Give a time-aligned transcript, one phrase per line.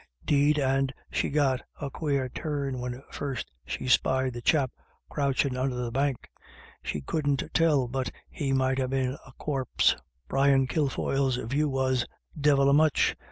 [0.25, 4.71] 'Deed and she got a quare turn when first she spied the chap
[5.11, 6.27] croochin' under the bank—
[6.83, 9.69] she couldn't tell but he might ha* been a corp."
[10.27, 13.15] Brian Kilfoyle's view was: "Divil a much!